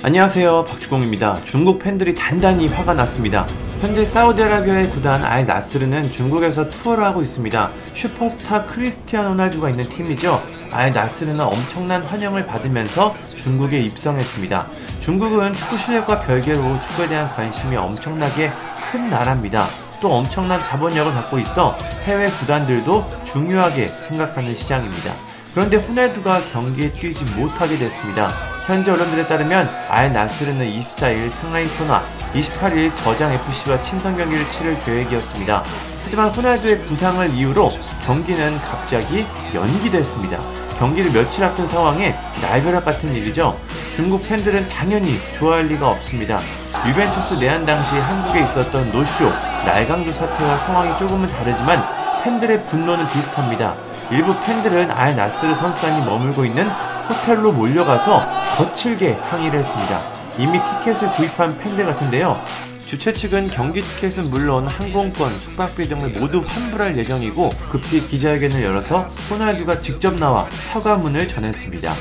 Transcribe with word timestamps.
안녕하세요 0.00 0.64
박주공입니다. 0.66 1.42
중국 1.42 1.80
팬들이 1.80 2.14
단단히 2.14 2.68
화가 2.68 2.94
났습니다. 2.94 3.48
현재 3.80 4.04
사우디아라비아의 4.04 4.90
구단 4.90 5.24
알 5.24 5.44
나스르는 5.44 6.12
중국에서 6.12 6.68
투어를 6.68 7.02
하고 7.02 7.20
있습니다. 7.20 7.70
슈퍼스타 7.94 8.66
크리스티아노 8.66 9.30
호날두가 9.30 9.70
있는 9.70 9.88
팀이죠. 9.88 10.40
알 10.70 10.92
나스르는 10.92 11.40
엄청난 11.40 12.02
환영을 12.02 12.46
받으면서 12.46 13.12
중국에 13.26 13.80
입성했습니다. 13.80 14.68
중국은 15.00 15.52
축구 15.52 15.76
실력과 15.76 16.20
별개로 16.20 16.76
축구에 16.76 17.08
대한 17.08 17.28
관심이 17.34 17.76
엄청나게 17.76 18.52
큰 18.92 19.10
나라입니다. 19.10 19.66
또 20.00 20.12
엄청난 20.12 20.62
자본력을 20.62 21.12
갖고 21.12 21.40
있어 21.40 21.76
해외 22.04 22.30
구단들도 22.30 23.04
중요하게 23.24 23.88
생각하는 23.88 24.54
시장입니다. 24.54 25.12
그런데 25.58 25.76
호날두가 25.76 26.40
경기에 26.52 26.92
뛰지 26.92 27.24
못하게 27.34 27.76
됐습니다. 27.78 28.28
현지 28.64 28.92
언론들에 28.92 29.26
따르면 29.26 29.68
알 29.88 30.12
나스르는 30.12 30.64
24일 30.64 31.28
상하이 31.30 31.66
선화, 31.66 32.00
28일 32.32 32.94
저장 32.94 33.32
FC와 33.32 33.82
친선 33.82 34.16
경기를 34.16 34.48
치를 34.50 34.78
계획이었습니다. 34.84 35.64
하지만 36.04 36.28
호날두의 36.28 36.78
부상을 36.82 37.34
이유로 37.34 37.70
경기는 38.06 38.56
갑자기 38.58 39.24
연기됐습니다. 39.52 40.38
경기를 40.78 41.10
며칠 41.10 41.42
앞둔 41.42 41.66
상황에 41.66 42.14
날벼락 42.40 42.84
같은 42.84 43.12
일이죠. 43.12 43.58
중국 43.96 44.22
팬들은 44.28 44.68
당연히 44.68 45.18
좋아할 45.40 45.66
리가 45.66 45.90
없습니다. 45.90 46.38
유벤투스 46.86 47.42
내한 47.42 47.66
당시 47.66 47.96
한국에 47.96 48.44
있었던 48.44 48.92
노쇼, 48.92 49.28
날강도 49.66 50.12
사태와 50.12 50.56
상황이 50.58 50.96
조금은 51.00 51.28
다르지만 51.28 52.22
팬들의 52.22 52.64
분노는 52.66 53.08
비슷합니다. 53.08 53.87
일부 54.10 54.34
팬들은 54.40 54.90
알 54.90 55.14
나스르 55.14 55.54
선수단이 55.54 56.06
머물고 56.06 56.44
있는 56.46 56.66
호텔로 57.08 57.52
몰려가서 57.52 58.26
거칠게 58.56 59.12
항의를 59.12 59.60
했습니다. 59.60 60.00
이미 60.38 60.58
티켓을 60.64 61.10
구입한 61.10 61.58
팬들 61.58 61.84
같은데요. 61.84 62.42
주최 62.86 63.12
측은 63.12 63.50
경기 63.50 63.82
티켓은 63.82 64.30
물론 64.30 64.66
항공권, 64.66 65.38
숙박비 65.38 65.88
등을 65.88 66.18
모두 66.18 66.42
환불할 66.46 66.96
예정이고 66.96 67.50
급히 67.70 68.00
기자회견을 68.06 68.62
열어서 68.62 69.00
호날두가 69.30 69.82
직접 69.82 70.14
나와 70.14 70.48
사과문을 70.50 71.28
전했습니다. 71.28 71.92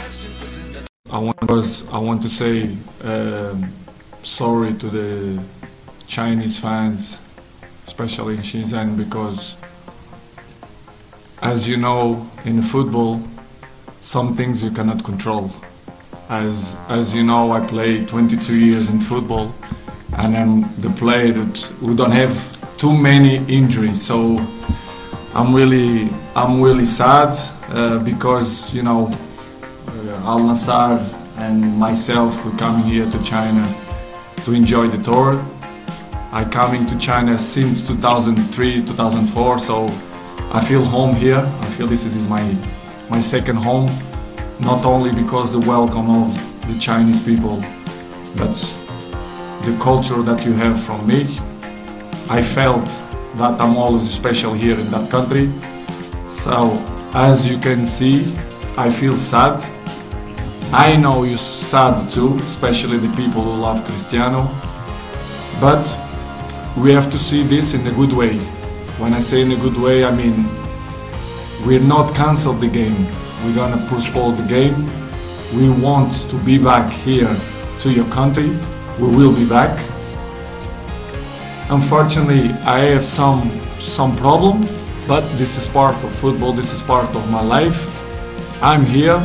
I 1.11 1.19
want, 1.19 1.85
I 1.91 1.99
want 2.01 2.21
to 2.21 2.29
say 2.29 2.77
um, 3.03 3.69
sorry 4.23 4.77
to 4.77 4.89
the 4.89 5.39
Chinese 6.07 6.57
fans, 6.57 7.19
especially 7.85 8.35
in 8.35 8.41
Shenzhen, 8.41 8.95
because 8.95 9.57
as 11.41 11.67
you 11.67 11.77
know, 11.77 12.29
in 12.45 12.61
football, 12.61 13.21
some 13.99 14.35
things 14.35 14.63
you 14.63 14.71
cannot 14.71 15.03
control. 15.03 15.51
As 16.29 16.75
as 16.89 17.13
you 17.13 17.23
know, 17.23 17.51
I 17.51 17.65
played 17.65 18.07
22 18.07 18.59
years 18.59 18.89
in 18.89 18.99
football, 18.99 19.53
and 20.19 20.35
I'm 20.35 20.61
the 20.81 20.89
player 20.89 21.31
that 21.33 21.57
who 21.79 21.95
don't 21.95 22.11
have 22.11 22.35
too 22.77 22.95
many 22.95 23.37
injuries. 23.47 24.01
So 24.01 24.37
I'm 25.33 25.53
really 25.53 26.09
I'm 26.35 26.61
really 26.61 26.85
sad 26.85 27.37
uh, 27.69 27.99
because 27.99 28.73
you 28.73 28.83
know 28.83 29.07
uh, 29.87 30.31
Al 30.31 30.39
Nassr 30.39 30.99
and 31.37 31.77
myself 31.77 32.45
we 32.45 32.57
coming 32.57 32.83
here 32.83 33.09
to 33.09 33.23
China 33.23 33.63
to 34.43 34.53
enjoy 34.53 34.87
the 34.87 35.01
tour. 35.01 35.43
I 36.31 36.43
coming 36.43 36.85
to 36.87 36.97
China 36.97 37.39
since 37.39 37.87
2003 37.87 38.85
2004, 38.85 39.59
so 39.59 39.87
I 40.53 40.63
feel 40.63 40.83
home 40.83 41.13
here. 41.13 41.39
I 41.39 41.65
feel 41.71 41.87
this 41.87 42.05
is 42.05 42.29
my 42.29 42.41
my 43.09 43.19
second 43.19 43.57
home, 43.57 43.89
not 44.61 44.85
only 44.85 45.11
because 45.11 45.51
the 45.51 45.59
welcome 45.59 46.09
of 46.09 46.33
the 46.67 46.79
Chinese 46.79 47.19
people, 47.19 47.61
but 48.37 48.55
the 49.65 49.77
culture 49.81 50.21
that 50.23 50.45
you 50.45 50.53
have 50.53 50.81
from 50.81 51.05
me. 51.05 51.27
I 52.29 52.41
felt 52.41 52.85
that 53.35 53.59
I'm 53.59 53.75
always 53.75 54.09
special 54.09 54.53
here 54.53 54.79
in 54.79 54.89
that 54.91 55.11
country. 55.11 55.51
So 56.29 56.81
as 57.13 57.45
you 57.45 57.57
can 57.57 57.85
see, 57.85 58.33
I 58.77 58.89
feel 58.89 59.15
sad. 59.15 59.59
I 60.71 60.95
know 60.95 61.23
you're 61.23 61.37
sad 61.37 62.09
too, 62.09 62.37
especially 62.43 62.97
the 62.97 63.13
people 63.17 63.41
who 63.43 63.61
love 63.61 63.83
Cristiano. 63.85 64.47
But 65.59 65.85
we 66.77 66.93
have 66.93 67.11
to 67.11 67.19
see 67.19 67.43
this 67.43 67.73
in 67.73 67.85
a 67.85 67.91
good 67.91 68.13
way. 68.13 68.39
When 68.99 69.13
I 69.13 69.19
say 69.19 69.41
in 69.41 69.51
a 69.51 69.55
good 69.57 69.77
way, 69.77 70.03
I 70.03 70.11
mean 70.11 70.49
we're 71.65 71.79
not 71.79 72.15
canceled 72.15 72.61
the 72.61 72.67
game. 72.67 73.05
We're 73.43 73.53
gonna 73.53 73.85
postpone 73.87 74.37
the 74.37 74.43
game. 74.43 74.89
We 75.53 75.69
want 75.69 76.13
to 76.29 76.35
be 76.37 76.57
back 76.57 76.91
here 76.91 77.35
to 77.79 77.91
your 77.91 78.05
country. 78.05 78.49
We 78.99 79.07
will 79.15 79.35
be 79.35 79.47
back. 79.47 79.77
Unfortunately, 81.69 82.49
I 82.65 82.79
have 82.93 83.05
some 83.05 83.51
some 83.79 84.15
problem, 84.15 84.61
but 85.07 85.21
this 85.37 85.57
is 85.57 85.67
part 85.67 85.95
of 86.03 86.11
football. 86.11 86.51
This 86.53 86.73
is 86.73 86.81
part 86.81 87.15
of 87.15 87.29
my 87.29 87.41
life. 87.41 87.79
I'm 88.63 88.83
here. 88.83 89.19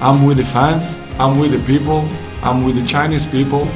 I'm 0.00 0.24
with 0.24 0.38
the 0.38 0.44
fans. 0.44 0.98
I'm 1.18 1.38
with 1.38 1.52
the 1.52 1.62
people. 1.66 2.08
I'm 2.42 2.64
with 2.64 2.76
the 2.76 2.86
Chinese 2.86 3.26
people. 3.26 3.68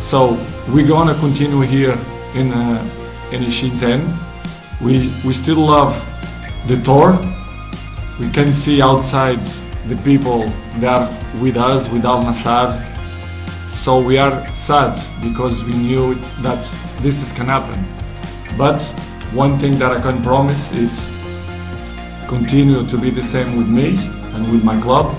So 0.00 0.36
we're 0.68 0.88
gonna 0.88 1.14
continue 1.20 1.60
here 1.60 1.96
in 2.34 2.52
uh, 2.52 2.82
in 3.30 3.42
Shenzhen. 3.44 4.31
We 4.82 5.12
we 5.24 5.32
still 5.32 5.60
love 5.66 5.94
the 6.66 6.76
tour. 6.82 7.18
We 8.18 8.28
can 8.30 8.52
see 8.52 8.82
outside 8.82 9.42
the 9.86 9.96
people 10.04 10.48
that 10.80 10.84
are 10.84 11.40
with 11.40 11.56
us, 11.56 11.88
with 11.88 12.04
Al 12.04 12.22
Nassr. 12.22 12.68
So 13.68 14.00
we 14.00 14.18
are 14.18 14.46
sad 14.54 15.00
because 15.22 15.64
we 15.64 15.72
knew 15.74 16.12
it, 16.12 16.22
that 16.42 16.62
this 17.00 17.22
is 17.22 17.32
can 17.32 17.46
happen. 17.46 17.78
But 18.58 18.82
one 19.32 19.58
thing 19.58 19.78
that 19.78 19.92
I 19.92 20.00
can 20.00 20.22
promise 20.22 20.72
is 20.72 21.10
continue 22.28 22.86
to 22.86 22.98
be 22.98 23.10
the 23.10 23.22
same 23.22 23.56
with 23.56 23.68
me 23.68 23.96
and 24.34 24.50
with 24.52 24.64
my 24.64 24.80
club 24.80 25.14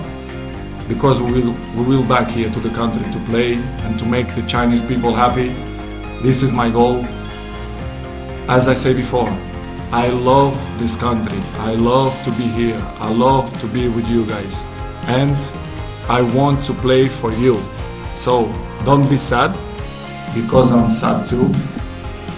because 0.87 1.21
we 1.21 1.31
will 1.31 1.55
we 1.77 1.83
will 1.85 2.03
back 2.03 2.29
here 2.29 2.49
to 2.49 2.59
the 2.59 2.69
country 2.69 3.03
to 3.11 3.19
play 3.31 3.53
and 3.85 3.97
to 3.99 4.05
make 4.05 4.27
the 4.35 4.41
Chinese 4.43 4.81
people 4.81 5.13
happy. 5.13 5.49
This 6.21 6.43
is 6.43 6.51
my 6.51 6.69
goal. 6.69 7.05
As 8.49 8.67
I 8.67 8.73
say 8.73 8.93
before, 8.93 9.31
I 9.93 10.07
love 10.07 10.57
this 10.79 10.95
country. 10.95 11.37
I 11.59 11.75
love 11.75 12.19
to 12.23 12.31
be 12.31 12.47
here. 12.47 12.81
I 12.97 13.13
love 13.13 13.55
to 13.59 13.67
be 13.67 13.89
with 13.89 14.09
you 14.09 14.25
guys. 14.25 14.65
And 15.05 15.37
I 16.09 16.23
want 16.35 16.63
to 16.63 16.73
play 16.73 17.07
for 17.07 17.31
you. 17.31 17.61
So 18.15 18.51
don't 18.85 19.07
be 19.07 19.17
sad 19.17 19.55
because 20.33 20.71
I'm 20.71 20.89
sad 20.89 21.27
too. 21.27 21.45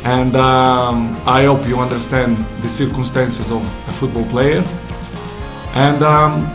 And 0.04 0.36
um, 0.36 1.16
I 1.26 1.46
hope 1.46 1.66
you 1.66 1.80
understand 1.80 2.36
the 2.62 2.68
circumstances 2.68 3.50
of 3.54 3.64
a 3.88 3.94
football 3.94 4.26
player. 4.26 4.62
And 5.76 6.04
um, 6.04 6.46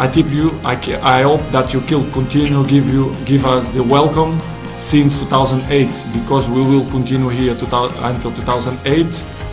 I 0.00 0.10
tip 0.12 0.32
you. 0.32 0.50
I, 0.64 0.74
I 1.00 1.22
hope 1.22 1.42
that 1.52 1.72
you 1.72 1.78
will 1.78 2.10
continue 2.10 2.66
give 2.66 2.88
you 2.88 3.14
give 3.24 3.46
us 3.46 3.68
the 3.68 3.84
welcome 3.84 4.40
since 4.74 5.20
2008 5.20 6.06
because 6.12 6.50
we 6.50 6.60
will 6.60 6.90
continue 6.90 7.28
here 7.28 7.54
to, 7.54 7.64
until 8.02 8.32
2008. 8.32 9.43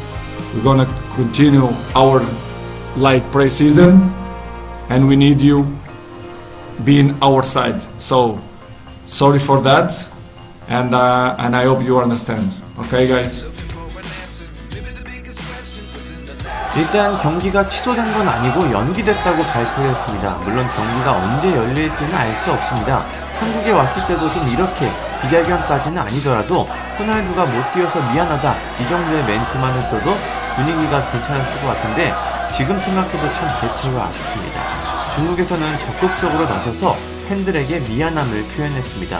We're 0.53 0.63
gonna 0.63 0.87
continue 1.15 1.67
our 1.95 2.21
like 2.97 3.23
pre-season, 3.31 4.11
and 4.89 5.07
we 5.07 5.15
need 5.15 5.39
you 5.39 5.65
being 6.83 7.15
our 7.21 7.41
side. 7.43 7.81
So 7.99 8.39
sorry 9.05 9.39
for 9.39 9.61
that, 9.61 9.95
and 10.67 10.93
uh, 10.93 11.35
and 11.39 11.55
I 11.55 11.65
hope 11.65 11.83
you 11.83 11.99
understand. 11.99 12.51
Okay, 12.79 13.07
guys. 13.07 13.43
일단 16.75 17.19
경기가 17.19 17.67
취소된 17.67 18.13
건 18.13 18.27
아니고 18.27 18.71
연기됐다고 18.71 19.43
발표했습니다. 19.43 20.35
물론 20.45 20.67
경기가 20.69 21.11
언제 21.17 21.53
열릴지는 21.55 22.15
알 22.15 22.33
수 22.43 22.51
없습니다. 22.51 23.05
한국에 23.39 23.71
왔을 23.71 24.07
때도 24.07 24.31
좀 24.31 24.47
이렇게 24.47 24.89
기자회견까지는 25.21 25.97
아니더라도 25.97 26.61
호날두가 26.97 27.45
못 27.45 27.73
뛰어서 27.73 27.99
미안하다 27.99 28.55
이 28.79 28.87
정도의 28.87 29.23
멘트만 29.25 29.73
했어도 29.77 30.15
분위기가 30.55 31.11
괜찮았을 31.11 31.61
것 31.61 31.67
같은데 31.67 32.13
지금 32.55 32.77
생각해도 32.77 33.33
참 33.33 33.47
대체가 33.61 34.07
아쉽습니다. 34.07 35.11
중국에서는 35.15 35.79
적극적으로 35.79 36.45
나서서 36.45 36.95
팬들에게 37.27 37.79
미안함을 37.81 38.43
표현했습니다. 38.55 39.19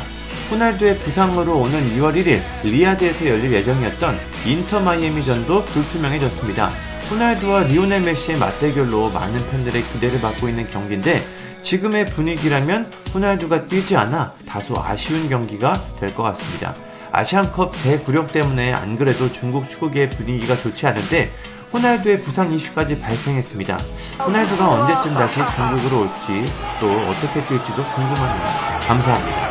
호날두의 0.51 0.97
부상으로 0.97 1.57
오는 1.59 1.79
2월 1.97 2.13
1일 2.15 2.41
리야드에서 2.63 3.25
열릴 3.25 3.53
예정이었던 3.53 4.15
인터 4.45 4.79
마이애미전도 4.81 5.63
불투명해졌습니다. 5.65 6.69
호날두와 7.09 7.61
리오넬 7.63 8.01
메시의 8.01 8.37
맞대결로 8.37 9.09
많은 9.11 9.49
팬들의 9.49 9.81
기대를 9.83 10.19
받고 10.21 10.49
있는 10.49 10.67
경기인데 10.69 11.25
지금의 11.61 12.07
분위기라면 12.07 12.91
호날두가 13.13 13.67
뛰지 13.67 13.95
않아 13.95 14.33
다소 14.47 14.75
아쉬운 14.77 15.29
경기가 15.29 15.81
될 15.99 16.13
것 16.15 16.23
같습니다. 16.23 16.73
아시안컵 17.11 17.73
대굴욕 17.83 18.31
때문에 18.31 18.73
안 18.73 18.97
그래도 18.97 19.31
중국 19.31 19.69
축구계의 19.69 20.09
분위기가 20.11 20.55
좋지 20.55 20.87
않은데 20.87 21.31
호날두의 21.73 22.21
부상 22.21 22.51
이슈까지 22.51 22.99
발생했습니다. 22.99 23.77
호날두가 24.25 24.69
언제쯤 24.69 25.13
다시 25.13 25.35
중국으로 25.55 26.01
올지 26.01 26.51
또 26.79 26.87
어떻게 27.09 27.45
될지도 27.45 27.83
궁금합니다. 27.83 28.79
감사합니다. 28.87 29.50